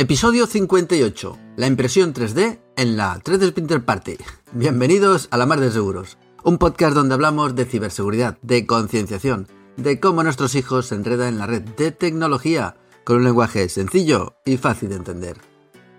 [0.00, 1.38] Episodio 58.
[1.56, 4.16] La impresión 3D en la 3D Printer Party.
[4.52, 9.46] Bienvenidos a La Mar de Seguros, un podcast donde hablamos de ciberseguridad, de concienciación,
[9.76, 14.36] de cómo nuestros hijos se enredan en la red de tecnología con un lenguaje sencillo
[14.46, 15.36] y fácil de entender.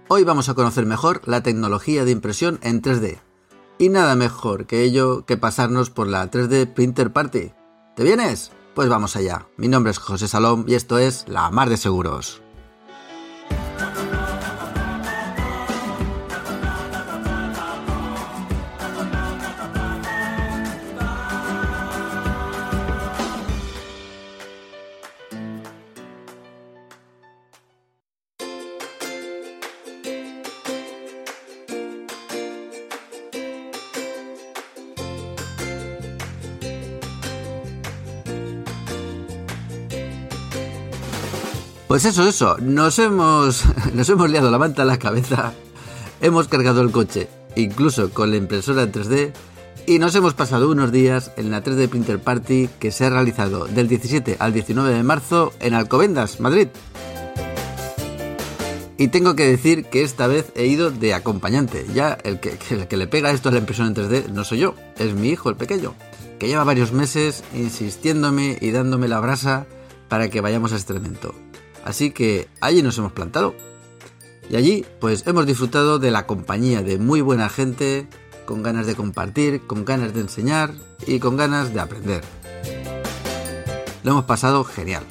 [0.07, 3.19] Hoy vamos a conocer mejor la tecnología de impresión en 3D.
[3.77, 7.51] Y nada mejor que ello que pasarnos por la 3D Printer Party.
[7.95, 8.51] ¿Te vienes?
[8.73, 9.45] Pues vamos allá.
[9.57, 12.41] Mi nombre es José Salom y esto es La Mar de Seguros.
[41.91, 45.51] Pues eso, eso, nos hemos, nos hemos liado la manta a la cabeza,
[46.21, 49.33] hemos cargado el coche, incluso con la impresora en 3D,
[49.87, 53.65] y nos hemos pasado unos días en la 3D Printer Party que se ha realizado
[53.65, 56.69] del 17 al 19 de marzo en Alcobendas, Madrid.
[58.97, 61.85] Y tengo que decir que esta vez he ido de acompañante.
[61.93, 64.59] Ya el que, el que le pega esto a la impresión en 3D no soy
[64.59, 65.93] yo, es mi hijo, el pequeño,
[66.39, 69.65] que lleva varios meses insistiéndome y dándome la brasa
[70.07, 71.35] para que vayamos a este evento.
[71.83, 73.55] Así que allí nos hemos plantado.
[74.49, 78.07] Y allí pues hemos disfrutado de la compañía de muy buena gente,
[78.45, 80.73] con ganas de compartir, con ganas de enseñar
[81.07, 82.23] y con ganas de aprender.
[84.03, 85.03] Lo hemos pasado genial.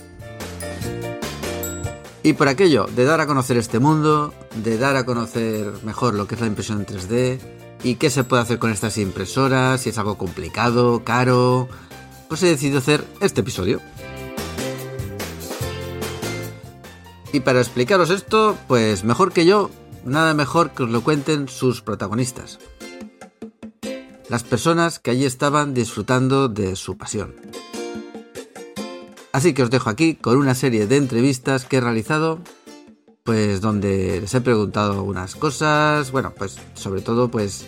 [2.23, 6.27] Y por aquello de dar a conocer este mundo, de dar a conocer mejor lo
[6.27, 7.39] que es la impresión en 3D
[7.83, 11.69] y qué se puede hacer con estas impresoras, si es algo complicado, caro,
[12.29, 13.81] pues he decidido hacer este episodio.
[17.33, 19.71] Y para explicaros esto, pues mejor que yo,
[20.05, 22.59] nada mejor que os lo cuenten sus protagonistas.
[24.29, 27.35] Las personas que allí estaban disfrutando de su pasión.
[29.33, 32.41] Así que os dejo aquí con una serie de entrevistas que he realizado,
[33.23, 37.65] pues donde les he preguntado algunas cosas, bueno, pues sobre todo pues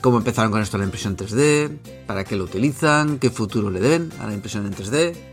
[0.00, 4.10] cómo empezaron con esto la impresión 3D, para qué lo utilizan, qué futuro le deben
[4.20, 5.27] a la impresión en 3D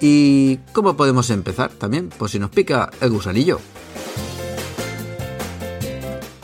[0.00, 2.10] ¿Y cómo podemos empezar también?
[2.16, 3.60] Pues si nos pica el gusanillo.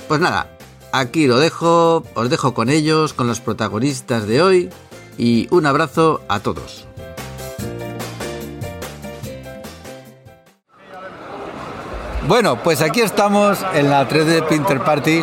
[0.08, 0.48] Pues nada,
[0.92, 4.70] aquí lo dejo, os dejo con ellos, con los protagonistas de hoy
[5.16, 6.86] y un abrazo a todos.
[12.26, 15.22] Bueno, pues aquí estamos en la 3D Printer Party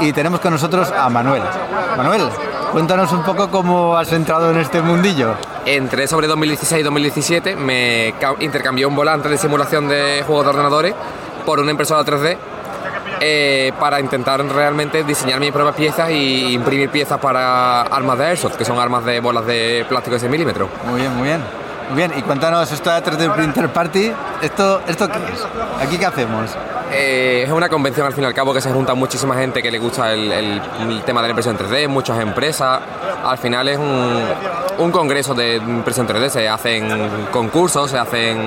[0.00, 1.42] y tenemos con nosotros a Manuel.
[1.96, 2.28] Manuel,
[2.72, 5.36] cuéntanos un poco cómo has entrado en este mundillo
[5.76, 10.94] entré sobre 2016 y 2017, me intercambié un volante de simulación de juegos de ordenadores
[11.44, 12.36] por una impresora 3D
[13.20, 18.56] eh, para intentar realmente diseñar mis propias piezas y imprimir piezas para armas de Airsoft,
[18.56, 20.68] que son armas de bolas de plástico de 6 milímetros.
[20.86, 21.67] Muy bien, muy bien.
[21.88, 24.12] Muy bien, y cuéntanos esto de 3D Printer Party,
[24.42, 25.46] ¿esto, ¿esto qué es?
[25.80, 26.50] ¿Aquí qué hacemos?
[26.92, 29.70] Eh, es una convención al fin y al cabo que se junta muchísima gente que
[29.70, 30.60] le gusta el,
[31.04, 32.80] tema de la impresión 3D, muchas empresas.
[33.24, 34.22] Al final es un,
[34.78, 36.88] un congreso de impresión 3D, se hacen
[37.30, 38.38] concursos, se hacen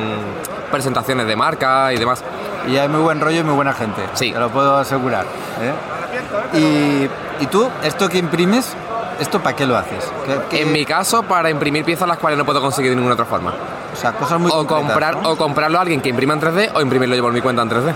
[0.71, 2.23] presentaciones de marca y demás.
[2.67, 4.31] Y hay muy buen rollo y muy buena gente, sí.
[4.31, 5.25] te lo puedo asegurar.
[5.61, 7.09] ¿eh?
[7.39, 8.75] Y, tú, esto que imprimes,
[9.21, 10.11] ¿esto para qué lo haces?
[10.51, 13.53] En mi caso, para imprimir piezas las cuales no puedo conseguir de ninguna otra forma.
[13.93, 16.81] O sea, cosas muy o comprar O comprarlo a alguien que imprima en 3D o
[16.81, 17.93] imprimirlo yo por mi cuenta en 3D.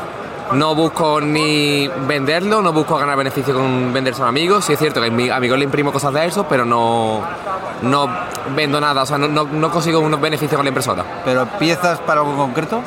[0.53, 4.65] No busco ni venderlo, no busco ganar beneficio con venderse a amigos.
[4.65, 7.21] Sí es cierto que a mis amigos le imprimo cosas de eso, pero no,
[7.81, 8.07] no
[8.55, 11.03] vendo nada, o sea, no, no, consigo unos beneficios con la impresora.
[11.25, 12.81] ¿Pero piezas para algo concreto?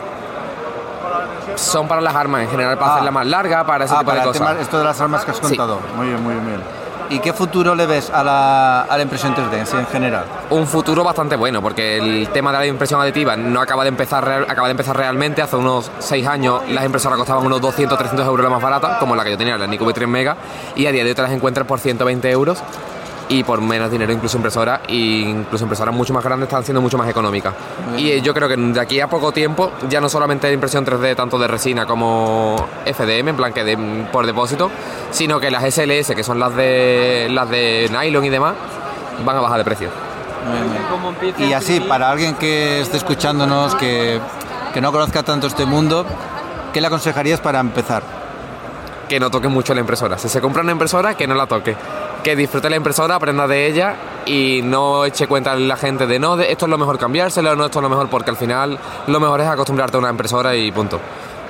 [1.57, 2.95] Son para las armas, en general, para ah.
[2.95, 4.61] hacerla más larga, para ese ah, tipo de cosas.
[4.61, 5.81] esto de las armas que has contado.
[5.97, 6.88] Muy bien, muy bien, muy bien.
[7.11, 10.25] ¿Y qué futuro le ves a la, a la impresión 3D en general?
[10.51, 14.47] Un futuro bastante bueno, porque el tema de la impresión aditiva no acaba de empezar,
[14.47, 15.41] acaba de empezar realmente.
[15.41, 19.17] Hace unos 6 años las impresoras costaban unos 200, 300 euros la más barata, como
[19.17, 20.37] la que yo tenía, la Nico V3 Mega,
[20.77, 22.63] y a día de hoy te las encuentras por 120 euros
[23.29, 26.97] y por menos dinero incluso impresoras e incluso impresoras mucho más grandes están siendo mucho
[26.97, 27.55] más económicas.
[27.97, 31.15] Y eh, yo creo que de aquí a poco tiempo ya no solamente impresión 3D
[31.15, 33.77] tanto de resina como FDM en plan que de,
[34.11, 34.71] por depósito
[35.11, 38.55] sino que las SLS que son las de las de nylon y demás
[39.25, 39.91] van a bajar de precio.
[41.39, 44.21] Y así para alguien que esté escuchándonos que,
[44.73, 46.07] que no conozca tanto este mundo
[46.73, 48.03] ¿qué le aconsejarías para empezar?
[49.09, 50.19] que no toque mucho la impresora.
[50.19, 51.75] Si se compra una impresora, que no la toque
[52.23, 53.95] que disfrute la impresora, aprenda de ella
[54.27, 57.55] y no eche cuenta a la gente de no, de, esto es lo mejor cambiárselo,
[57.57, 60.55] no, esto es lo mejor porque al final lo mejor es acostumbrarte a una impresora
[60.55, 61.01] y punto.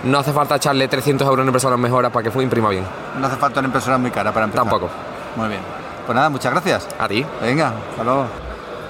[0.05, 2.85] no hace falta echarle 300 euros en impresora mejora para que fue imprima bien.
[3.19, 4.65] No hace falta una impresora muy cara para empezar.
[4.65, 4.91] Tampoco.
[5.37, 5.61] Muy bien.
[6.07, 6.89] Pues nada, muchas gracias.
[6.99, 7.25] A ti.
[7.43, 8.27] Venga, hasta luego.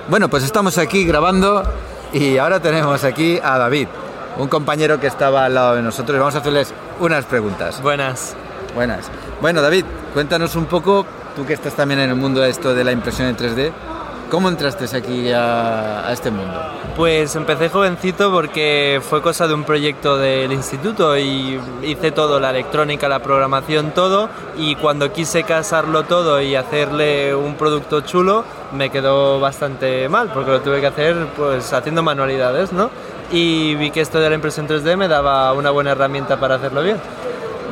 [0.08, 1.62] Bueno, pues estamos aquí grabando
[2.12, 3.88] y ahora tenemos aquí a David,
[4.38, 7.82] un compañero que estaba al lado de nosotros y vamos a hacerles unas preguntas.
[7.82, 8.34] Buenas.
[8.74, 9.10] Buenas.
[9.40, 9.84] Bueno, David,
[10.14, 11.04] cuéntanos un poco,
[11.38, 13.70] tú que estás también en el mundo de esto de la impresión en 3D,
[14.28, 16.52] ¿cómo entraste aquí a, a este mundo?
[16.96, 22.50] Pues empecé jovencito porque fue cosa de un proyecto del instituto y hice todo, la
[22.50, 24.28] electrónica, la programación, todo.
[24.56, 30.50] Y cuando quise casarlo todo y hacerle un producto chulo, me quedó bastante mal porque
[30.50, 32.90] lo tuve que hacer pues haciendo manualidades, ¿no?
[33.30, 36.82] Y vi que esto de la impresión 3D me daba una buena herramienta para hacerlo
[36.82, 36.96] bien.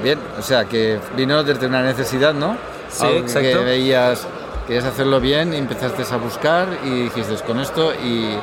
[0.05, 2.76] Bien, o sea que vino desde una necesidad, ¿no?
[2.89, 3.59] Sí, Algo exacto.
[3.59, 4.27] Que veías,
[4.67, 8.37] querías hacerlo bien y empezaste a buscar y dijiste con esto y,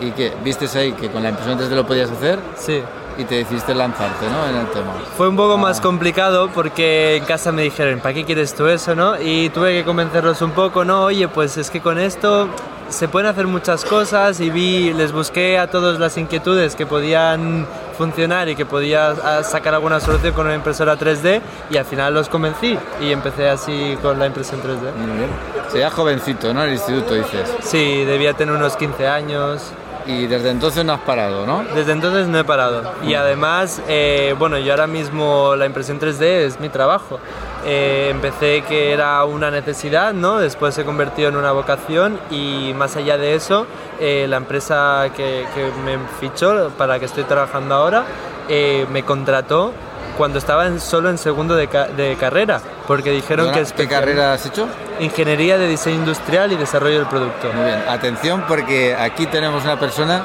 [0.00, 2.82] y que vistes ahí que con la impresión 3D lo podías hacer Sí.
[3.18, 4.48] y te decidiste lanzarte, ¿no?
[4.48, 4.92] En el tema.
[5.16, 5.58] Fue un poco Ah.
[5.58, 9.20] más complicado porque en casa me dijeron, ¿para qué quieres tú eso, no?
[9.20, 11.02] Y tuve que convencerlos un poco, ¿no?
[11.04, 12.48] Oye, pues es que con esto
[12.88, 17.66] se pueden hacer muchas cosas y vi, les busqué a todos las inquietudes que podían
[17.92, 21.40] funcionar y que podía ah, sacar alguna solución con una impresora 3D
[21.70, 24.94] y al final los convencí y empecé así con la impresión 3D.
[24.96, 25.30] Muy bien.
[25.70, 26.62] Sería jovencito, ¿no?
[26.62, 27.54] En el instituto dices.
[27.62, 29.72] Sí, debía tener unos 15 años.
[30.06, 31.64] Y desde entonces no has parado, ¿no?
[31.74, 32.82] Desde entonces no he parado.
[33.04, 37.20] Y además, eh, bueno, yo ahora mismo la impresión 3D es mi trabajo.
[37.64, 40.38] Eh, empecé que era una necesidad, ¿no?
[40.38, 43.66] Después se convirtió en una vocación y más allá de eso,
[44.00, 48.04] eh, la empresa que, que me fichó para que estoy trabajando ahora
[48.48, 49.72] eh, me contrató
[50.16, 53.88] cuando estaba en- solo en segundo de, ca- de carrera, porque dijeron Perdona, que ¿Qué
[53.88, 54.66] carrera has hecho?
[55.00, 57.48] Ingeniería de Diseño Industrial y Desarrollo del Producto.
[57.54, 60.22] Muy bien, atención porque aquí tenemos una persona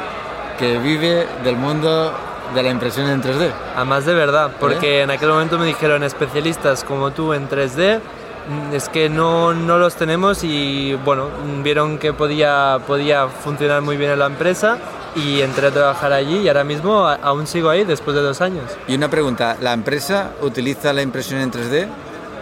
[0.60, 2.14] que vive del mundo
[2.56, 3.52] de la impresión en 3D.
[3.76, 8.74] Además de verdad, porque en aquel momento me dijeron especialistas como tú en 3D, mm,
[8.76, 11.28] es que no, no los tenemos y bueno,
[11.64, 14.78] vieron que podía, podía funcionar muy bien en la empresa
[15.16, 18.64] y entré a trabajar allí y ahora mismo aún sigo ahí después de dos años.
[18.88, 21.88] Y una pregunta, ¿la empresa utiliza la impresión en 3D?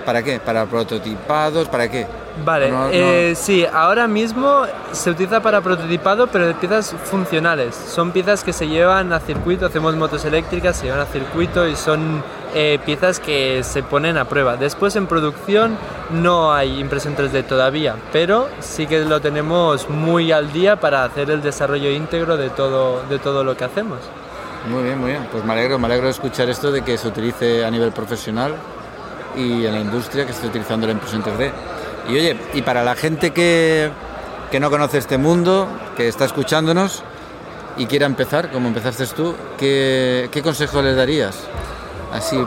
[0.06, 0.40] ¿Para qué?
[0.40, 1.68] ¿Para prototipados?
[1.68, 2.06] ¿Para qué?
[2.46, 7.74] Vale, No, no- eh, sí, ahora mismo se utiliza para prototipado, pero de piezas funcionales.
[7.76, 11.76] Son piezas que se llevan a circuito, hacemos motos eléctricas, se llevan a circuito y
[11.76, 12.22] son
[12.58, 14.56] eh, piezas que se ponen a prueba.
[14.56, 15.78] Después en producción
[16.10, 21.30] no hay impresión 3D todavía, pero sí que lo tenemos muy al día para hacer
[21.30, 24.00] el desarrollo íntegro de todo, de todo lo que hacemos.
[24.70, 25.28] Muy bien, muy bien.
[25.30, 28.56] Pues me alegro, me alegro de escuchar esto de que se utilice a nivel profesional
[29.36, 31.52] y en la industria que esté utilizando la impresión 3D.
[32.08, 33.92] Y oye, y para la gente que,
[34.50, 35.68] que no conoce este mundo,
[35.98, 37.04] que está escuchándonos
[37.76, 41.36] y quiera empezar, como empezaste tú, ¿qué, qué consejo les darías?
[42.16, 42.38] Así.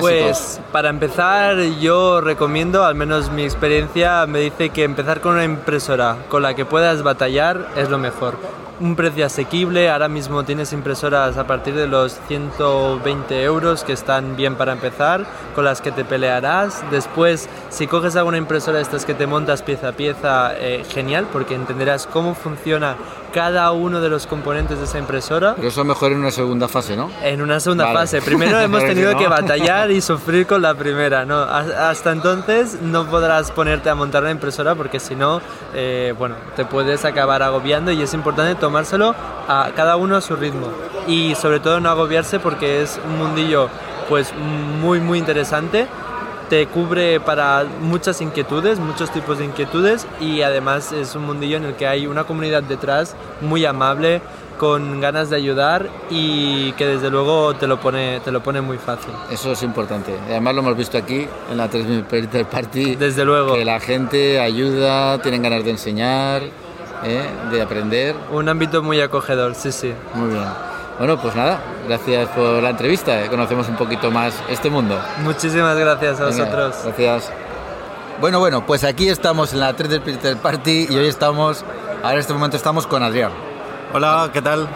[0.00, 5.44] Pues para empezar yo recomiendo, al menos mi experiencia me dice que empezar con una
[5.44, 8.36] impresora con la que puedas batallar es lo mejor.
[8.80, 14.34] Un precio asequible, ahora mismo tienes impresoras a partir de los 120 euros que están
[14.34, 15.24] bien para empezar,
[15.54, 16.82] con las que te pelearás.
[16.90, 21.26] Después, si coges alguna impresora de estas que te montas pieza a pieza, eh, genial,
[21.32, 22.96] porque entenderás cómo funciona
[23.32, 25.54] cada uno de los componentes de esa impresora.
[25.56, 27.10] Pero eso mejor en una segunda fase, ¿no?
[27.22, 27.98] En una segunda Vale.
[27.98, 28.22] fase.
[28.22, 29.18] Primero hemos tenido no.
[29.18, 31.24] que batallar y sufrir con la primera.
[31.24, 31.38] ¿no?
[31.38, 35.40] Ha- Hasta entonces no podrás ponerte a montar una impresora porque si no,
[35.74, 39.14] eh, bueno, te puedes acabar agobiando y es importante tomárselo
[39.46, 40.68] a cada uno a su ritmo.
[41.06, 43.68] Y sobre todo no agobiarse porque es un mundillo
[44.08, 44.32] pues
[44.80, 45.86] muy muy interesante
[46.48, 51.64] te cubre para muchas inquietudes, muchos tipos de inquietudes y además es un mundillo en
[51.64, 54.20] el que hay una comunidad detrás muy amable,
[54.58, 58.78] con ganas de ayudar y que desde luego te lo pone, te lo pone muy
[58.78, 59.12] fácil.
[59.30, 60.16] Eso es importante.
[60.26, 62.94] Además lo hemos visto aquí en la 3000 Printer Party.
[62.96, 63.54] Desde luego.
[63.54, 66.42] Que la gente ayuda, tienen ganas de enseñar,
[67.04, 67.24] ¿eh?
[67.50, 68.16] de aprender.
[68.32, 69.94] Un ámbito muy acogedor, sí, sí.
[70.14, 70.44] Muy bien.
[70.98, 73.24] Bueno, pues nada, gracias por la entrevista.
[73.24, 74.98] eh, Conocemos un poquito más este mundo.
[75.22, 76.76] Muchísimas gracias a Venga, vosotros.
[76.84, 77.32] Gracias.
[78.20, 81.64] Bueno, bueno, pues aquí estamos en la 3D Printer Party y hoy estamos,
[82.02, 83.32] ahora en este momento estamos con Adrián.
[83.92, 84.68] Hola, ¿qué tal?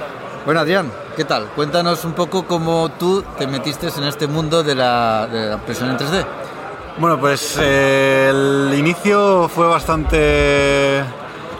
[0.44, 1.44] Bueno, Adrián, ¿qué tal?
[1.54, 5.90] Cuéntanos un poco cómo tú te metiste en este mundo de la, de la impresión
[5.90, 6.24] en 3D.
[6.98, 11.04] Bueno, pues eh, el inicio fue bastante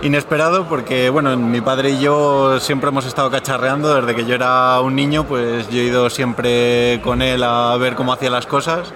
[0.03, 4.81] inesperado porque, bueno, mi padre y yo siempre hemos estado cacharreando desde que yo era
[4.81, 8.93] un niño, pues yo he ido siempre con él a ver cómo hacía las cosas.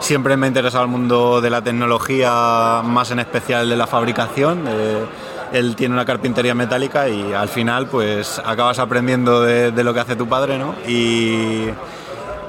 [0.00, 4.64] Siempre me ha interesado el mundo de la tecnología, más en especial de la fabricación.
[4.68, 5.04] Eh,
[5.52, 10.00] él tiene una carpintería metálica y al final pues acabas aprendiendo de, de lo que
[10.00, 10.74] hace tu padre, ¿no?
[10.86, 11.68] Y,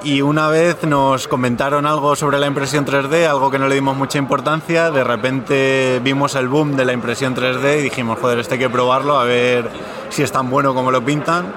[0.05, 3.97] Y una vez nos comentaron algo sobre la impresión 3D, algo que no le dimos
[3.97, 4.91] mucha importancia.
[4.91, 8.69] De repente vimos el boom de la impresión 3D y dijimos, joder, este hay que
[8.69, 9.67] probarlo a ver
[10.09, 11.51] si es tan bueno como lo pintan.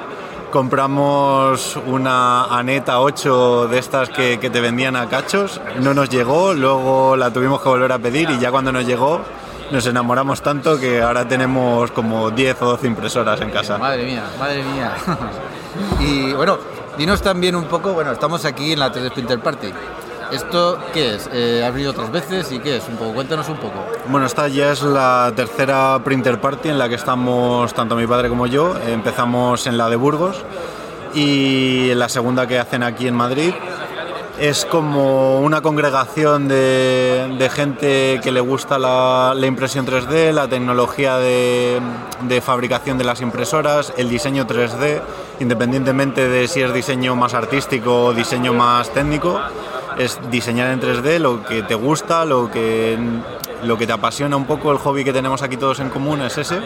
[0.50, 6.54] Compramos una Aneta 8 de estas que, que te vendían a cachos, no nos llegó,
[6.54, 9.20] luego la tuvimos que volver a pedir y ya cuando nos llegó
[9.70, 13.76] nos enamoramos tanto que ahora tenemos como 10 o 12 impresoras en casa.
[13.76, 14.94] Madre mía, madre mía.
[16.00, 16.56] y bueno,
[16.98, 19.72] dinos también un poco, bueno, estamos aquí en la 3D Printer Party.
[20.32, 21.30] ¿Esto qué es?
[21.32, 22.88] Eh, ¿Ha venido otras veces y qué es?
[22.88, 23.86] Un poco, cuéntanos un poco.
[24.08, 28.28] Bueno, esta ya es la tercera Printer Party en la que estamos tanto mi padre
[28.28, 28.76] como yo.
[28.86, 30.44] Empezamos en la de Burgos
[31.14, 33.54] y la segunda que hacen aquí en Madrid.
[34.38, 41.16] Es como una congregación de, gente que le gusta la, la impresión 3D, la tecnología
[41.16, 41.80] de,
[42.22, 45.00] de fabricación de las impresoras, el diseño 3D,
[45.40, 49.40] independientemente de si es diseño más artístico o diseño más técnico
[49.98, 52.98] es diseñar en 3D lo que te gusta, lo que,
[53.64, 56.38] lo que te apasiona un poco, el hobby que tenemos aquí todos en común es
[56.38, 56.60] ese.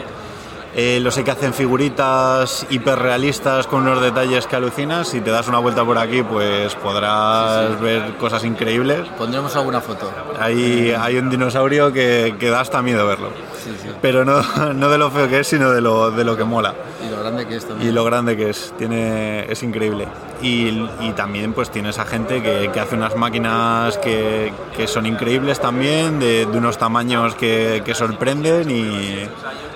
[0.75, 5.07] Eh, lo sé que hacen figuritas hiperrealistas con unos detalles que alucinas.
[5.07, 7.83] Si te das una vuelta por aquí, pues podrás sí, sí.
[7.83, 9.07] ver cosas increíbles.
[9.17, 10.11] Pondremos alguna foto.
[10.39, 13.29] Hay, hay un dinosaurio que, que, da hasta miedo verlo.
[13.63, 14.41] Sí, Pero no,
[14.73, 16.73] no, de lo feo que es, sino de lo, de lo que mola.
[17.05, 17.89] Y lo grande que es también.
[17.89, 18.73] Y lo grande que es.
[18.77, 20.07] Tiene, es increíble.
[20.43, 25.05] Y, y también pues tienes a gente que, que hace unas máquinas que, que, son
[25.05, 29.25] increíbles también, de, de unos tamaños que, sorprenden y,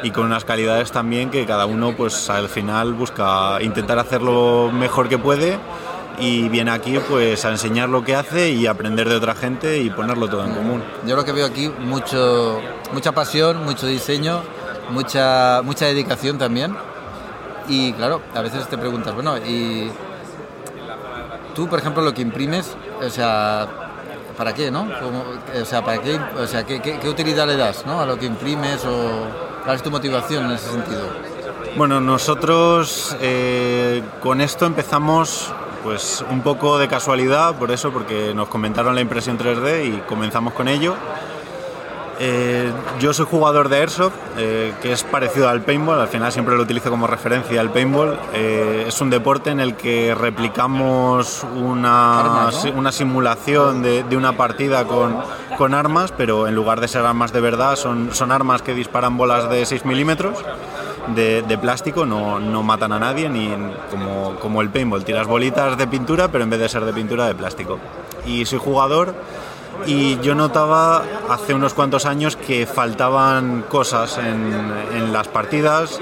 [0.03, 5.07] y con unas calidades también que cada uno pues al final busca intentar hacerlo mejor
[5.07, 5.57] que puede
[6.19, 9.89] y viene aquí pues a enseñar lo que hace y aprender de otra gente y
[9.89, 10.83] ponerlo todo en común.
[11.05, 12.59] Yo lo que veo aquí mucho
[12.91, 14.41] mucha pasión, mucho diseño,
[14.89, 16.75] mucha mucha dedicación también.
[17.69, 19.91] Y claro, a veces te preguntas, bueno, y
[21.57, 23.67] tú por ejemplo lo que imprimes, o sea,
[24.37, 24.87] ¿para qué, no?
[25.59, 27.99] O sea, ¿para qué, o sea, ¿qué, qué, qué utilidad le das, ¿no?
[27.99, 31.09] A lo que imprimes o ¿Cuál es tu motivación en ese sentido?
[31.75, 35.51] Bueno, nosotros eh, con esto empezamos
[35.83, 40.53] pues un poco de casualidad, por eso, porque nos comentaron la impresión 3D y comenzamos
[40.53, 40.95] con ello.
[42.19, 46.55] Eh, yo soy jugador de Airsoft, eh, que es parecido al paintball, al final siempre
[46.55, 48.19] lo utilizo como referencia al paintball.
[48.33, 54.85] Eh, es un deporte en el que replicamos una, una simulación de, de, una partida
[54.85, 55.17] con,
[55.57, 59.15] con, armas, pero en lugar de ser armas de verdad, son, son armas que disparan
[59.17, 60.39] bolas de 6 milímetros.
[61.15, 63.49] De, de, plástico, no, no, matan a nadie, ni
[63.89, 67.27] como, como el paintball, tiras bolitas de pintura, pero en vez de ser de pintura,
[67.27, 67.79] de plástico.
[68.25, 69.13] Y soy jugador
[69.85, 75.99] y yo notaba hace unos cuantos años que faltaban cosas en, las partidas,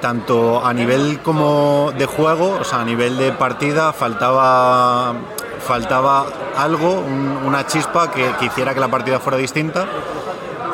[0.00, 5.14] tanto a nivel como de juego, o sea, a nivel de partida faltaba,
[5.60, 6.26] faltaba
[6.56, 9.86] algo, un, una chispa que, que, hiciera que la partida fuera distinta,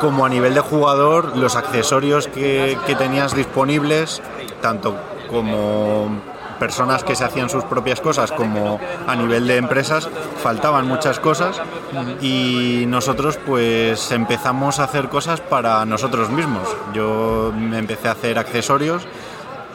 [0.01, 4.21] como a nivel de jugador, los accesorios que tenías disponibles,
[4.61, 4.95] tanto
[5.29, 6.09] como
[6.59, 10.09] personas que se hacían sus propias cosas como a nivel de empresas
[10.43, 11.61] faltaban muchas cosas
[12.21, 16.67] y nosotros pues empezamos a hacer cosas para nosotros mismos.
[16.93, 19.07] Yo empecé a hacer accesorios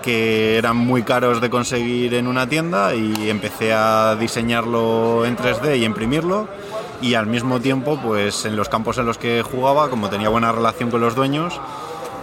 [0.02, 5.78] que eran muy caros de conseguir en una tienda y empecé a diseñarlo en 3D
[5.78, 6.46] y imprimirlo
[7.00, 10.52] y al mismo tiempo pues en los campos en los que jugaba como tenía buena
[10.52, 11.58] relación con los dueños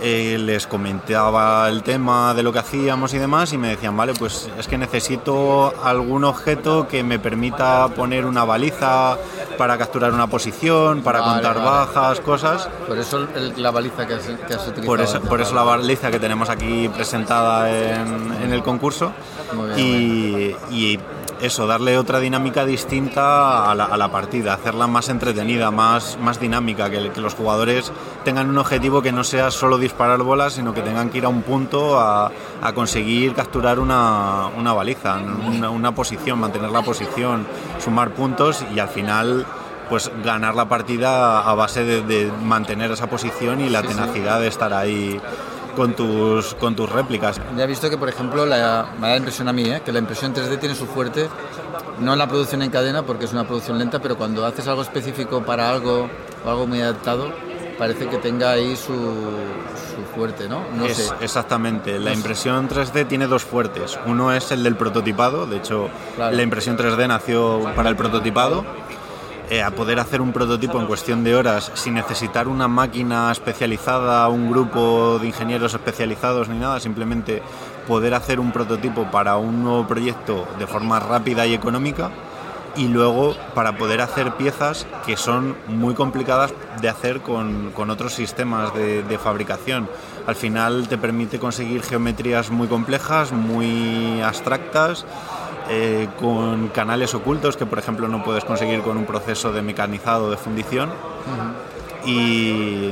[0.01, 4.13] eh, les comentaba el tema de lo que hacíamos y demás y me decían, vale,
[4.13, 9.17] pues es que necesito algún objeto que me permita poner una baliza
[9.57, 11.69] para capturar una posición, para vale, contar vale.
[11.69, 12.67] bajas, cosas.
[12.87, 14.85] Por eso el, la baliza que has, que has utilizado.
[14.85, 19.11] Por eso, por eso, la baliza que tenemos aquí presentada en, en el concurso.
[19.75, 20.99] Bien, y, y
[21.41, 26.39] eso, darle otra dinámica distinta a la, a la, partida, hacerla más entretenida, más, más
[26.39, 27.91] dinámica, que, que, los jugadores
[28.23, 31.29] tengan un objetivo que no sea solo disparar bolas, sino que tengan que ir a
[31.29, 32.31] un punto a,
[32.61, 37.47] a conseguir capturar una, una baliza, una, una, posición, mantener la posición,
[37.79, 39.45] sumar puntos y al final
[39.89, 44.37] pues ganar la partida a base de, de mantener esa posición y la sí, tenacidad
[44.37, 44.43] sí.
[44.43, 45.19] de estar ahí
[45.75, 47.39] con tus, con tus réplicas.
[47.57, 49.81] Ya he visto que, por ejemplo, la, me da la impresión a mí, ¿eh?
[49.83, 51.27] que la impresión 3D tiene su fuerte,
[51.99, 54.81] no en la producción en cadena, porque es una producción lenta, pero cuando haces algo
[54.81, 56.09] específico para algo
[56.45, 57.31] o algo muy adaptado,
[57.77, 60.63] parece que tenga ahí su, su fuerte, ¿no?
[60.75, 61.13] no es, sé.
[61.21, 61.99] Exactamente.
[61.99, 63.97] La impresión 3D tiene dos fuertes.
[64.05, 66.35] Uno es el del prototipado, de hecho, claro.
[66.35, 68.65] la impresión 3D nació para el prototipado
[69.51, 74.29] eh, a poder hacer un prototipo en cuestión de horas sin necesitar una máquina especializada,
[74.29, 77.43] un grupo de ingenieros especializados ni nada, simplemente
[77.85, 82.11] poder hacer un prototipo para un nuevo proyecto de forma rápida y económica.
[82.75, 88.13] y luego para poder hacer piezas que son muy complicadas de hacer con, con otros
[88.13, 89.89] sistemas de, de fabricación.
[90.27, 95.05] Al final te permite conseguir geometrías muy complejas, muy abstractas,
[95.73, 100.29] eh, con canales ocultos que por ejemplo no puedes conseguir con un proceso de mecanizado
[100.29, 100.91] de fundición
[102.05, 102.91] y,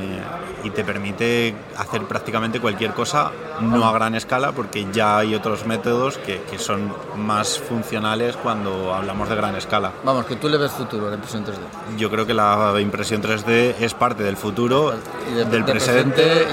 [0.63, 5.65] y te permite hacer prácticamente cualquier cosa, no a gran escala, porque ya hay otros
[5.65, 9.91] métodos que, que son más funcionales cuando hablamos de gran escala.
[10.03, 11.97] Vamos, que tú le ves futuro a la impresión 3D.
[11.97, 14.93] Yo creo que la impresión 3D es parte del futuro,
[15.29, 16.47] Y de- del del presente, presente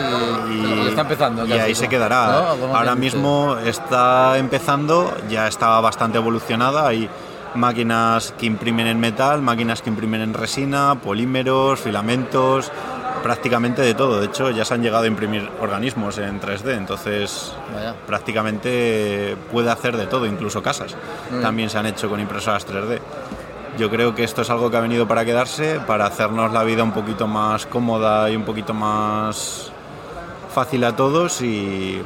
[0.52, 2.54] y- y está empezando y ahí se quedará.
[2.60, 2.76] ¿No?
[2.76, 6.86] Ahora mismo está empezando, ya está bastante evolucionada.
[6.88, 7.08] Hay
[7.56, 12.70] máquinas que imprimen en metal, máquinas que imprimen en resina, polímeros, filamentos,
[13.22, 14.20] prácticamente de todo.
[14.20, 17.94] De hecho, ya se han llegado a imprimir organismos en 3D, entonces Vaya.
[18.06, 20.94] prácticamente puede hacer de todo, incluso casas.
[21.30, 21.42] Mm.
[21.42, 23.00] También se han hecho con impresoras 3D.
[23.78, 26.82] Yo creo que esto es algo que ha venido para quedarse, para hacernos la vida
[26.82, 29.70] un poquito más cómoda y un poquito más
[30.54, 32.00] fácil a todos y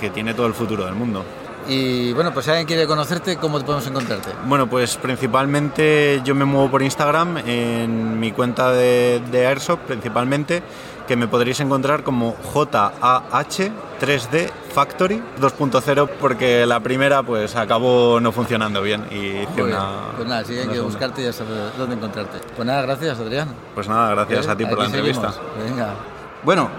[0.00, 1.24] que tiene todo el futuro del mundo.
[1.68, 4.30] Y bueno, pues si alguien quiere conocerte, ¿cómo te podemos encontrarte?
[4.46, 10.62] Bueno, pues principalmente yo me muevo por Instagram en mi cuenta de, de Airsoft principalmente,
[11.06, 18.82] que me podréis encontrar como JAH3D Factory 2.0 porque la primera pues acabó no funcionando
[18.82, 20.12] bien y hice una...
[20.16, 20.82] Pues nada, si quiere segunda.
[20.84, 22.38] buscarte ya sabe dónde encontrarte.
[22.56, 23.48] Pues nada, gracias Adrián.
[23.74, 25.32] Pues nada, gracias a ti por la entrevista.
[25.64, 25.94] Venga.
[26.42, 26.70] Bueno,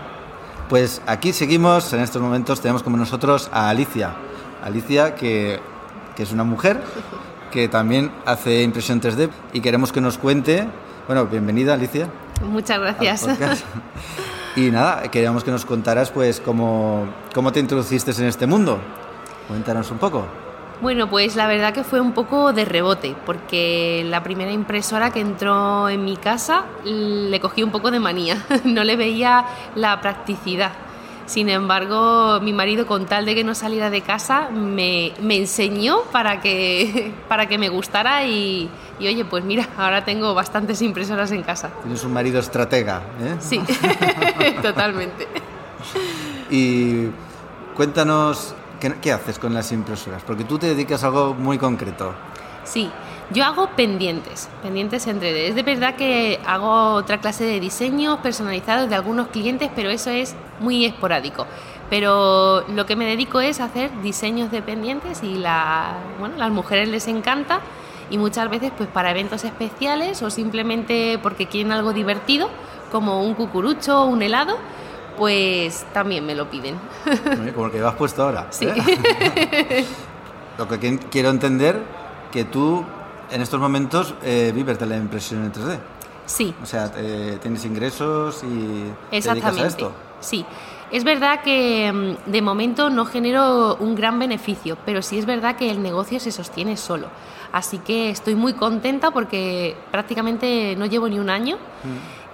[0.70, 4.16] pues aquí seguimos, en estos momentos tenemos como nosotros a Alicia.
[4.64, 5.60] Alicia, que,
[6.16, 6.82] que es una mujer
[7.52, 10.68] que también hace impresión 3D y queremos que nos cuente,
[11.06, 12.08] bueno, bienvenida Alicia.
[12.42, 13.28] Muchas gracias.
[14.56, 18.80] Y nada, queríamos que nos contaras pues cómo, cómo te introduciste en este mundo.
[19.48, 20.28] Cuéntanos un poco.
[20.82, 25.22] Bueno, pues la verdad que fue un poco de rebote, porque la primera impresora que
[25.22, 29.46] entró en mi casa le cogí un poco de manía, no le veía
[29.76, 30.72] la practicidad.
[31.34, 36.04] Sin embargo, mi marido, con tal de que no saliera de casa, me, me enseñó
[36.12, 38.70] para que, para que me gustara y,
[39.00, 41.72] y, oye, pues mira, ahora tengo bastantes impresoras en casa.
[41.82, 43.36] Tienes un marido estratega, ¿eh?
[43.40, 43.60] Sí,
[44.62, 45.28] totalmente.
[46.52, 47.08] Y
[47.76, 50.22] cuéntanos, ¿qué, qué haces con las impresoras?
[50.22, 52.14] Porque tú te dedicas a algo muy concreto.
[52.64, 52.92] Sí,
[53.32, 55.36] yo hago pendientes, pendientes en 3D.
[55.50, 60.10] Es de verdad que hago otra clase de diseños personalizados de algunos clientes, pero eso
[60.10, 61.46] es muy esporádico.
[61.90, 66.52] Pero lo que me dedico es a hacer diseños de pendientes y la, bueno, las
[66.52, 67.60] mujeres les encanta
[68.10, 72.50] y muchas veces pues para eventos especiales o simplemente porque quieren algo divertido,
[72.92, 74.58] como un cucurucho o un helado,
[75.18, 76.76] pues también me lo piden.
[77.54, 78.48] Como el que vas puesto ahora.
[78.50, 78.66] Sí.
[78.68, 79.86] ¿eh?
[80.58, 81.82] Lo que qui- quiero entender
[82.32, 82.84] que tú
[83.34, 85.80] en estos momentos eh, vives de la impresión en 3D.
[86.26, 86.54] Sí.
[86.62, 89.68] O sea, eh, tienes ingresos y te dedicas a Exactamente.
[89.68, 89.92] esto.
[90.20, 90.46] Sí.
[90.92, 95.56] Es verdad que mm, de momento no genero un gran beneficio, pero sí es verdad
[95.56, 97.08] que el negocio se sostiene solo.
[97.52, 101.58] Así que estoy muy contenta porque prácticamente no llevo ni un año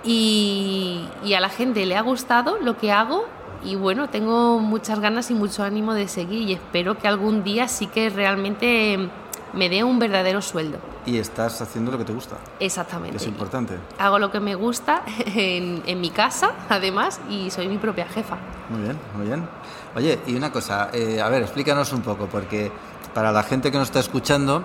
[0.03, 3.25] y, y a la gente le ha gustado lo que hago
[3.63, 7.67] y bueno, tengo muchas ganas y mucho ánimo de seguir y espero que algún día
[7.67, 9.09] sí que realmente
[9.53, 10.77] me dé un verdadero sueldo.
[11.05, 12.37] Y estás haciendo lo que te gusta.
[12.59, 13.17] Exactamente.
[13.17, 13.75] Es importante.
[13.97, 18.37] Hago lo que me gusta en, en mi casa, además, y soy mi propia jefa.
[18.69, 19.47] Muy bien, muy bien.
[19.95, 22.71] Oye, y una cosa, eh, a ver, explícanos un poco, porque
[23.13, 24.63] para la gente que nos está escuchando,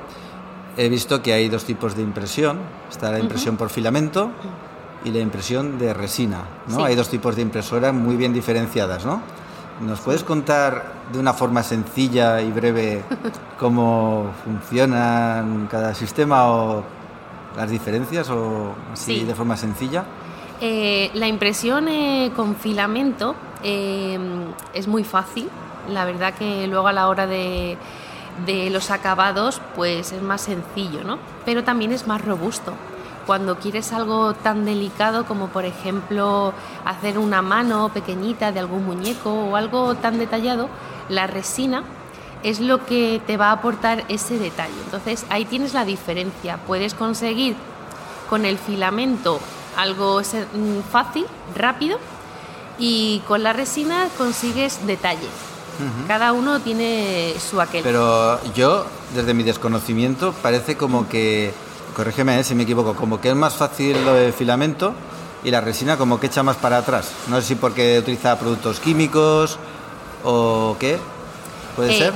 [0.77, 2.59] he visto que hay dos tipos de impresión.
[2.91, 4.31] Está la impresión por filamento
[5.05, 6.77] y la impresión de resina, ¿no?
[6.77, 6.83] Sí.
[6.83, 9.23] Hay dos tipos de impresoras muy bien diferenciadas, ¿no?
[9.81, 13.03] ¿Nos puedes contar de una forma sencilla y breve
[13.59, 16.85] cómo funcionan cada sistema o
[17.57, 19.25] las diferencias o así Sí.
[19.25, 20.05] de forma sencilla?
[20.61, 24.19] Eh, la impresión eh, con filamento eh,
[24.73, 25.49] es muy fácil.
[25.89, 27.77] La verdad que luego a la hora de,
[28.47, 31.19] de los acabados pues es más sencillo, ¿no?
[31.45, 32.73] Pero también es más robusto.
[33.27, 36.53] Cuando quieres algo tan delicado como por ejemplo
[36.85, 40.69] hacer una mano pequeñita de algún muñeco o algo tan detallado,
[41.09, 41.85] la resina
[42.43, 44.75] es lo que te va a aportar ese detalle.
[44.85, 46.59] Entonces ahí tienes la diferencia.
[46.67, 47.57] Puedes conseguir
[48.29, 49.41] con el filamento
[49.77, 51.99] algo mm, fácil, rápido,
[52.79, 55.29] y con la resina consigues detalle.
[56.07, 57.83] Cada uno tiene su aquel.
[57.83, 61.53] Pero yo, desde mi desconocimiento, parece como que,
[61.95, 64.93] corrígeme eh, si me equivoco, como que es más fácil lo de filamento
[65.45, 67.13] y la resina como que echa más para atrás.
[67.29, 69.59] No sé si porque utiliza productos químicos
[70.25, 70.99] o qué.
[71.77, 72.13] ¿Puede Eh, ser?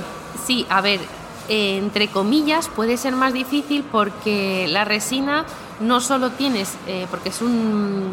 [0.47, 1.01] Sí, a ver,
[1.49, 5.45] eh, entre comillas, puede ser más difícil porque la resina
[5.81, 8.13] no solo tienes, eh, porque es un,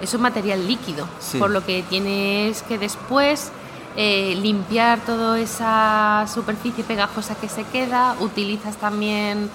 [0.00, 1.38] es un material líquido, Sí.
[1.38, 3.50] por lo que tienes que después
[3.96, 9.48] limpiar toda esa superficie pegajosa que se queda, utilizas también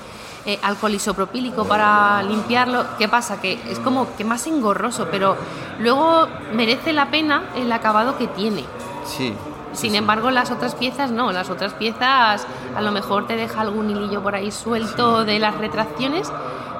[0.45, 2.85] eh, alcohol isopropílico para limpiarlo.
[2.97, 3.41] ¿Qué pasa?
[3.41, 5.35] Que es como que más engorroso, pero
[5.79, 8.65] luego merece la pena el acabado que tiene.
[9.05, 9.33] Sí.
[9.73, 13.89] Sin embargo, las otras piezas no, las otras piezas a lo mejor te deja algún
[13.89, 16.31] hilillo por ahí suelto de las retracciones,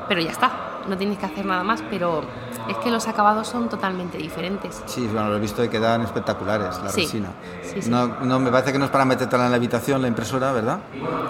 [0.08, 0.52] pero ya está,
[0.88, 2.24] no tienes que hacer nada más, pero
[2.67, 4.82] es que los acabados son totalmente diferentes.
[4.88, 7.30] Sí, bueno, lo he visto y quedan espectaculares la Sí, resina.
[7.62, 7.89] sí, sí.
[7.91, 10.80] No, no, me parece que no es para metértela en la habitación, la impresora, ¿verdad?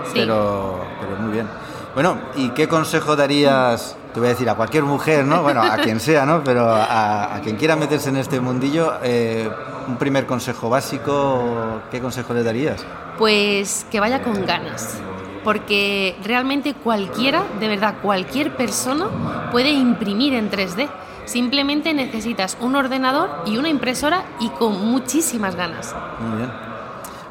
[0.05, 0.11] Sí.
[0.13, 1.47] Pero, pero muy bien.
[1.93, 5.41] Bueno, ¿y qué consejo darías, te voy a decir, a cualquier mujer, ¿no?
[5.41, 6.43] Bueno, a quien sea, ¿no?
[6.43, 9.49] Pero a, a quien quiera meterse en este mundillo, eh,
[9.87, 12.85] un primer consejo básico, ¿qué consejo le darías?
[13.17, 14.99] Pues que vaya con ganas,
[15.43, 20.87] porque realmente cualquiera, de verdad, cualquier persona puede imprimir en 3D.
[21.25, 25.95] Simplemente necesitas un ordenador y una impresora y con muchísimas ganas.
[26.19, 26.51] Muy bien.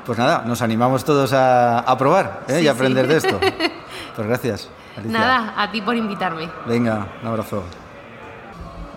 [0.05, 2.59] Pues nada, nos animamos todos a, a probar ¿eh?
[2.59, 3.11] Sí, y a aprender sí.
[3.11, 3.40] de esto.
[4.14, 4.68] Pues gracias.
[4.97, 5.18] Alicia.
[5.18, 6.49] Nada, a ti por invitarme.
[6.66, 7.62] Venga, un abrazo.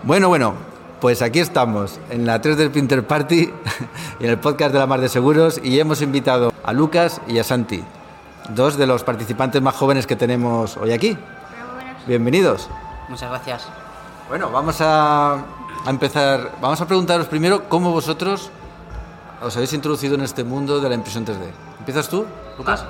[0.02, 0.54] Bueno, bueno,
[1.00, 3.52] pues aquí estamos, en la 3 del Printer Party,
[4.20, 7.44] en el podcast de la Mar de Seguros, y hemos invitado a Lucas y a
[7.44, 7.84] Santi,
[8.48, 11.16] dos de los participantes más jóvenes que tenemos hoy aquí.
[12.06, 12.68] Bienvenidos.
[13.08, 13.68] Muchas gracias.
[14.28, 18.50] Bueno, vamos a, a empezar, vamos a preguntaros primero cómo vosotros
[19.42, 21.50] os habéis introducido en este mundo de la impresión 3D.
[21.80, 22.26] ¿Empiezas tú,
[22.58, 22.84] Lucas?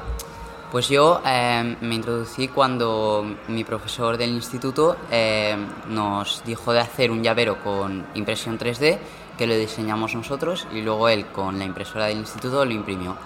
[0.73, 5.55] Pues yo eh, me introducí cuando mi profesor del instituto eh,
[5.91, 8.99] nos dijo de hacer un llavero con impresión 3D,
[9.37, 13.19] que lo diseñamos nosotros, y luego él con la impresora del instituto lo imprimió.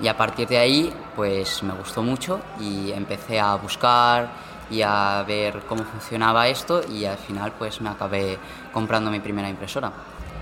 [0.00, 4.30] Y a partir de ahí, pues me gustó mucho y empecé a buscar
[4.70, 8.38] y a ver cómo funcionaba esto y al final pues me acabé
[8.72, 9.92] comprando mi primera impresora.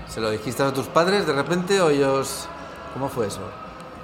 [0.07, 2.47] ¿Se lo dijiste a tus padres de repente o ellos...
[2.93, 3.41] ¿Cómo fue eso?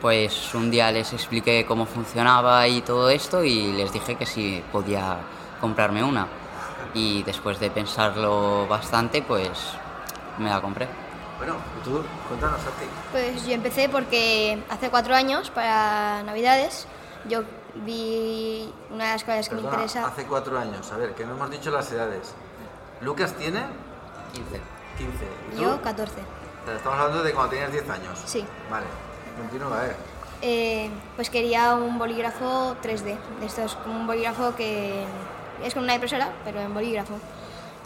[0.01, 4.63] Pues un día les expliqué cómo funcionaba y todo esto y les dije que si
[4.71, 5.17] podía
[5.59, 6.27] comprarme una.
[6.93, 9.49] Y después de pensarlo bastante, pues
[10.39, 10.87] me la compré.
[11.37, 12.03] Bueno, ¿y tú?
[12.27, 12.85] Cuéntanos a ti.
[13.11, 16.87] Pues yo empecé porque hace cuatro años, para Navidades,
[17.29, 17.43] yo
[17.75, 20.05] vi una de las cosas que me interesa.
[20.05, 20.91] hace cuatro años.
[20.91, 22.33] A ver, que no hemos dicho las edades.
[23.01, 23.61] Lucas tiene
[24.33, 24.61] 15.
[24.97, 25.25] 15.
[25.51, 25.61] ¿Y tú?
[25.61, 26.11] Yo 14.
[26.21, 28.19] O sea, Estamos hablando de cuando tenías 10 años.
[28.25, 28.45] Sí.
[28.69, 28.85] Vale.
[29.37, 29.83] Continúa.
[30.41, 33.15] Eh, pues quería un bolígrafo 3D.
[33.45, 35.03] Esto es como un bolígrafo que
[35.63, 37.13] es como una impresora, pero en bolígrafo.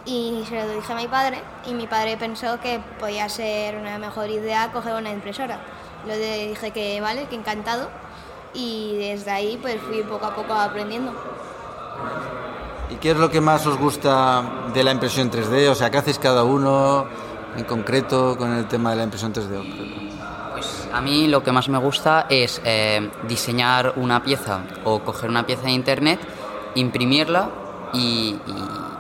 [0.06, 3.98] Y se lo dije a mi padre y mi padre pensó que podía ser una
[3.98, 5.60] mejor idea coger una impresora.
[6.06, 7.90] Le dije que vale, que encantado.
[8.54, 11.12] Y desde ahí pues fui poco a poco aprendiendo.
[12.90, 15.70] ¿Y qué es lo que más os gusta de la impresión 3D?
[15.70, 17.06] O sea, ¿qué hacéis cada uno
[17.58, 20.05] en concreto con el tema de la impresión 3D?
[20.96, 25.46] A mí lo que más me gusta es eh, diseñar una pieza o coger una
[25.46, 26.20] pieza de internet,
[26.76, 27.50] imprimirla
[27.94, 28.40] y, y-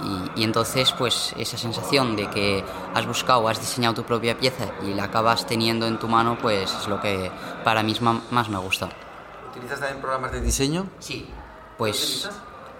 [0.05, 4.65] y- y entonces pues esa sensación de que has buscado, has diseñado tu propia pieza
[4.86, 7.31] y la acabas teniendo en tu mano pues es lo que
[7.63, 7.95] para mí
[8.29, 8.89] más me gusta.
[9.51, 10.88] ¿Utilizas también programas de diseño?
[10.99, 11.25] Sí.
[11.77, 12.29] Pues,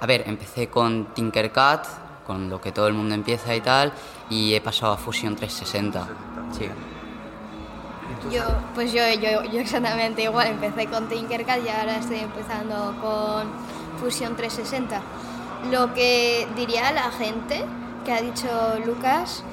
[0.02, 1.80] a ver, empecé con Tinkercad,
[2.28, 3.94] con lo que todo el mundo empieza y tal,
[4.30, 6.08] y he pasado a Fusion 360.
[6.58, 6.70] Sí.
[8.32, 13.48] Yo, pues yo, yo, yo exactamente igual, empecé con Tinkercad y ahora estoy empezando con
[14.00, 15.02] Fusion 360.
[15.72, 17.66] Lo que diría la gente
[18.04, 18.48] que ha dicho
[18.86, 19.44] Lucas,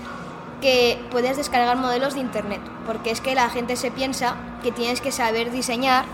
[0.60, 5.00] que puedes descargar modelos de internet, porque es que la gente se piensa que tienes
[5.00, 6.04] que saber diseñar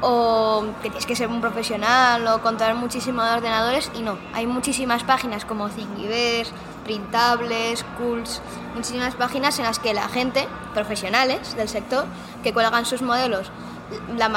[0.00, 5.04] o que tienes que ser un profesional o controlar muchísimos ordenadores y no, hay muchísimas
[5.04, 6.52] páginas como Thingiverse,
[6.84, 8.40] Printables, Cools,
[8.74, 12.04] muchísimas páginas en las que la gente, profesionales del sector,
[12.42, 13.50] que cuelgan sus modelos,
[14.16, 14.28] la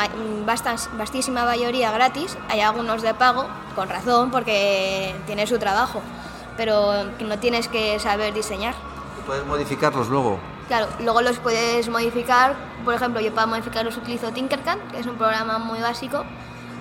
[0.45, 6.01] bastas- vastísima mayoría gratis, hay algunos de pago, con razón, porque tiene su trabajo,
[6.57, 8.75] pero no tienes que saber diseñar.
[9.25, 10.39] ¿Puedes modificarlos luego?
[10.67, 12.55] Claro, luego los puedes modificar.
[12.83, 16.23] Por ejemplo, yo para modificarlos utilizo Tinkercad, que es un programa muy básico,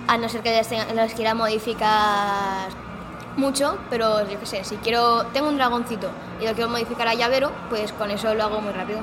[0.07, 0.61] a no ser que
[0.95, 2.69] los quiera modificar
[3.37, 6.09] mucho, pero yo qué sé, si quiero, tengo un dragoncito
[6.41, 8.99] y lo quiero modificar a llavero, pues con eso lo hago muy rápido.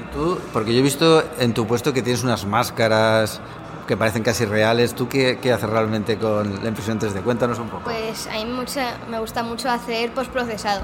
[0.00, 0.38] ¿Y tú?
[0.52, 3.40] Porque yo he visto en tu puesto que tienes unas máscaras
[3.86, 4.94] que parecen casi reales.
[4.94, 7.22] ¿Tú qué, qué haces realmente con la impresión 3D?
[7.22, 7.84] Cuéntanos un poco.
[7.84, 10.80] Pues a mí mucha- me gusta mucho hacer postprocesado,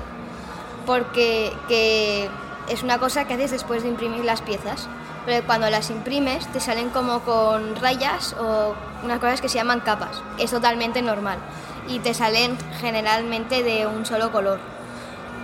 [0.86, 2.28] porque que
[2.68, 4.88] es una cosa que haces después de imprimir las piezas.
[5.26, 9.80] Pero cuando las imprimes te salen como con rayas o unas cosas que se llaman
[9.80, 10.22] capas.
[10.38, 11.38] Es totalmente normal.
[11.90, 14.60] Y te salen generalmente de un solo color.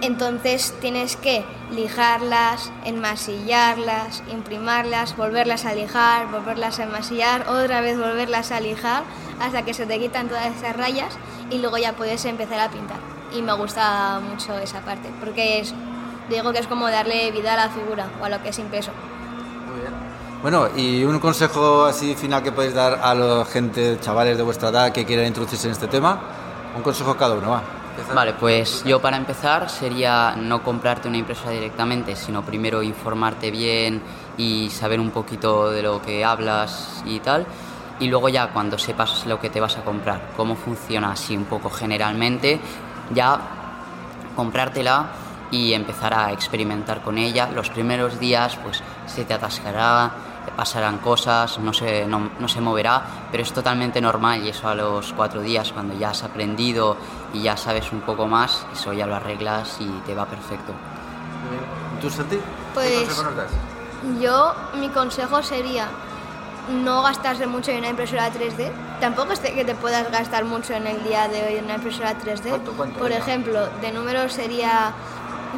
[0.01, 8.53] Entonces tienes que lijarlas, enmasillarlas, imprimarlas, volverlas a lijar, volverlas a enmasillar, otra vez volverlas
[8.53, 9.05] a lijar
[9.41, 11.17] hasta que se te quitan todas esas rayas
[11.51, 12.99] y luego ya puedes empezar a pintar.
[13.33, 15.75] Y me gusta mucho esa parte porque es,
[16.29, 18.93] digo que es como darle vida a la figura o a lo que es impreso.
[20.43, 24.69] Bueno, y un consejo así final que podéis dar a la gente, chavales de vuestra
[24.69, 26.21] edad que quieran introducirse en este tema.
[26.77, 27.63] Un consejo cada uno, va.
[28.15, 34.03] Vale, pues yo para empezar sería no comprarte una impresora directamente, sino primero informarte bien
[34.37, 37.47] y saber un poquito de lo que hablas y tal.
[37.99, 41.47] Y luego ya cuando sepas lo que te vas a comprar, cómo funciona así un
[41.47, 42.61] poco generalmente,
[43.15, 43.41] ya
[44.37, 45.07] comprártela
[45.51, 47.49] y empezar a experimentar con ella.
[47.55, 50.11] Los primeros días pues se te atascará,
[50.57, 54.75] pasarán cosas, no se, no, no, se moverá, pero es totalmente normal y eso a
[54.75, 56.97] los cuatro días, cuando ya has aprendido
[57.33, 60.73] y ya sabes un poco más, eso ya lo arreglas y te va perfecto.
[62.01, 62.39] ¿Tú, Santi?
[62.75, 63.09] Pues
[64.21, 65.89] yo, mi consejo sería
[66.69, 68.71] no gastarse mucho en una impresora 3D.
[69.01, 72.15] Tampoco es que te puedas gastar mucho en el día de hoy en una impresora
[72.19, 72.49] 3D.
[72.49, 73.19] ¿Cuánto, cuánto, Por ya?
[73.19, 74.93] ejemplo, de número sería,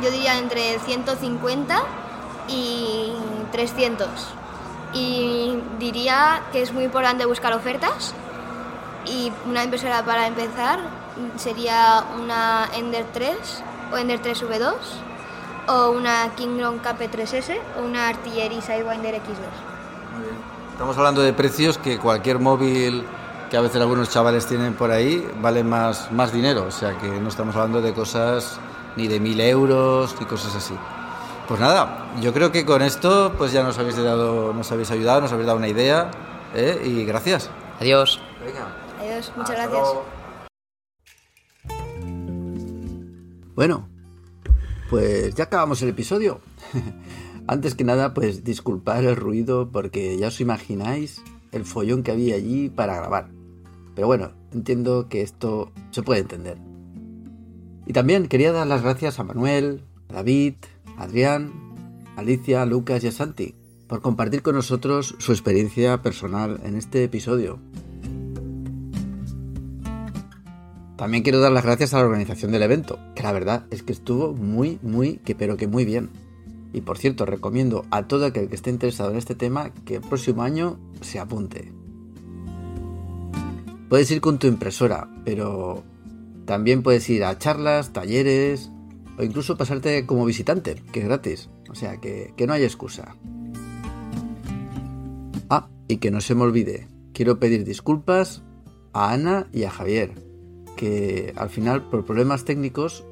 [0.03, 1.83] yo diría entre 150
[2.49, 3.13] y
[3.53, 4.09] 300.
[4.95, 8.15] Y diría que es muy importante buscar ofertas.
[9.07, 10.81] Y una impresora para empezar
[11.37, 13.37] sería una Ender 3
[13.93, 14.75] o Ender 3V2
[15.69, 20.15] o una Kingdom KP3S o una Artillery Sidewinder X2.
[20.15, 20.37] Muy bien.
[20.73, 23.05] Estamos hablando de precios que cualquier móvil
[23.51, 26.65] que a veces algunos chavales tienen por ahí vale más, más dinero.
[26.67, 28.59] O sea que no estamos hablando de cosas
[28.97, 30.75] ni de mil euros ni cosas así.
[31.49, 35.23] Pues nada, yo creo que con esto pues ya nos habéis dado, nos habéis ayudado,
[35.23, 36.11] nos habéis dado una idea
[36.55, 36.79] ¿eh?
[36.85, 37.49] y gracias.
[37.81, 38.21] Adiós.
[38.45, 38.77] Venga.
[39.01, 39.89] Adiós, muchas gracias.
[43.55, 43.89] Bueno,
[44.91, 46.43] pues ya acabamos el episodio.
[47.47, 52.35] Antes que nada, pues disculpar el ruido porque ya os imagináis el follón que había
[52.35, 53.31] allí para grabar.
[53.95, 56.59] Pero bueno, entiendo que esto se puede entender.
[57.87, 60.55] Y también quería dar las gracias a Manuel, a David,
[60.99, 61.53] Adrián,
[62.17, 63.55] Alicia, Lucas y Santi
[63.87, 67.59] por compartir con nosotros su experiencia personal en este episodio.
[70.97, 73.93] También quiero dar las gracias a la organización del evento, que la verdad es que
[73.93, 76.11] estuvo muy, muy, que pero que muy bien.
[76.73, 80.01] Y por cierto, recomiendo a todo aquel que esté interesado en este tema que el
[80.03, 81.73] próximo año se apunte.
[83.89, 85.83] Puedes ir con tu impresora, pero
[86.45, 88.71] también puedes ir a charlas, talleres
[89.19, 91.51] o incluso pasarte como visitante, que es gratis.
[91.71, 93.17] O sea que, que no hay excusa.
[95.51, 98.43] Ah, y que no se me olvide, quiero pedir disculpas
[98.93, 100.13] a Ana y a Javier,
[100.77, 103.05] que al final por problemas técnicos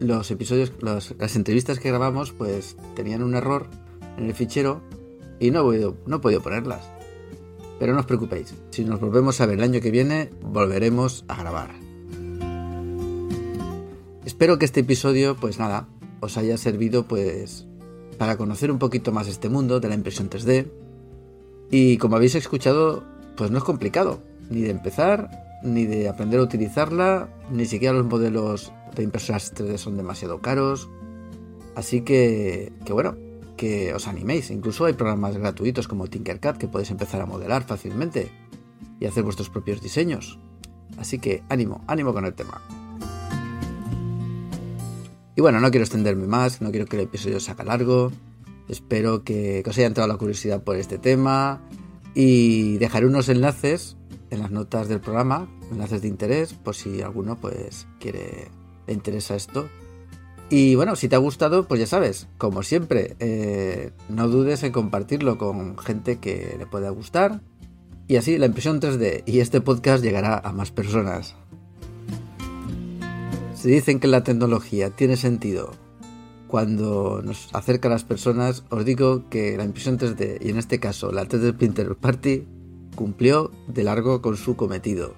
[0.00, 3.68] los episodios, las entrevistas que grabamos pues tenían un error
[4.16, 4.82] en el fichero
[5.38, 6.90] y no he podido, no he podido ponerlas.
[7.78, 11.36] Pero no os preocupéis, si nos volvemos a ver el año que viene, volveremos a
[11.36, 11.83] grabar.
[14.34, 15.86] Espero que este episodio, pues nada,
[16.18, 17.68] os haya servido pues
[18.18, 20.66] para conocer un poquito más este mundo de la impresión 3D.
[21.70, 23.04] Y como habéis escuchado,
[23.36, 24.18] pues no es complicado,
[24.50, 25.30] ni de empezar,
[25.62, 30.90] ni de aprender a utilizarla, ni siquiera los modelos de impresoras 3D son demasiado caros.
[31.76, 33.16] Así que, que bueno,
[33.56, 34.50] que os animéis.
[34.50, 38.32] Incluso hay programas gratuitos como Tinkercad que podéis empezar a modelar fácilmente
[38.98, 40.40] y hacer vuestros propios diseños.
[40.98, 42.83] Así que ánimo, ánimo con el tema.
[45.36, 48.12] Y bueno, no quiero extenderme más, no quiero que el episodio se haga largo.
[48.68, 51.60] Espero que, os haya entrado la curiosidad por este tema
[52.14, 53.96] y dejaré unos enlaces
[54.30, 58.48] en las notas del programa, enlaces de interés, por si alguno pues quiere,
[58.86, 59.68] le interesa esto.
[60.50, 64.72] Y bueno, si te ha gustado, pues ya sabes, como siempre, eh, no dudes en
[64.72, 67.40] compartirlo con gente que le pueda gustar.
[68.06, 71.34] Y así la impresión 3D y este podcast llegará a más personas.
[73.64, 75.70] Si dicen que la tecnología tiene sentido
[76.48, 80.80] cuando nos acerca a las personas, os digo que la impresión 3D, y en este
[80.80, 82.46] caso la 3D Printer Party,
[82.94, 85.14] cumplió de largo con su cometido.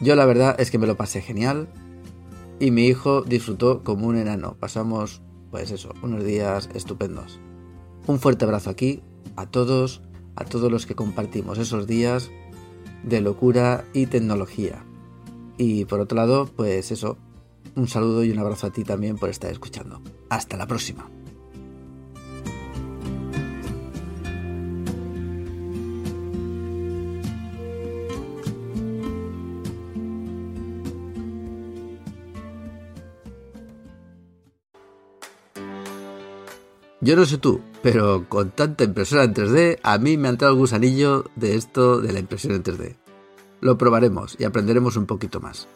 [0.00, 1.68] Yo la verdad es que me lo pasé genial
[2.60, 4.56] y mi hijo disfrutó como un enano.
[4.60, 7.40] Pasamos, pues eso, unos días estupendos.
[8.06, 9.02] Un fuerte abrazo aquí
[9.34, 10.00] a todos,
[10.36, 12.30] a todos los que compartimos esos días
[13.02, 14.84] de locura y tecnología.
[15.58, 17.18] Y por otro lado, pues eso,
[17.74, 20.00] un saludo y un abrazo a ti también por estar escuchando.
[20.30, 21.10] Hasta la próxima.
[37.00, 40.52] Yo no sé tú, pero con tanta impresora en 3D, a mí me ha entrado
[40.52, 43.07] el gusanillo de esto de la impresión en 3D.
[43.60, 45.68] Lo probaremos y aprenderemos un poquito más.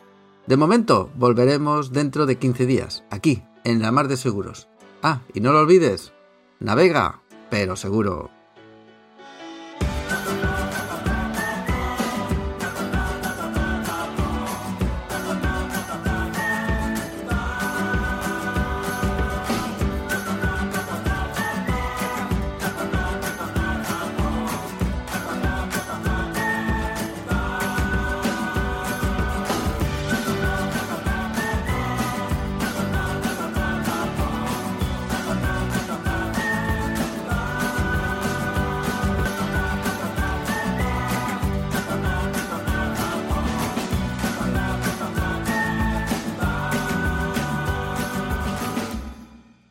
[0.46, 4.68] De momento, volveremos dentro de 15 días, aquí, en la Mar de Seguros.
[5.02, 6.12] Ah, y no lo olvides,
[6.60, 8.30] navega, pero seguro.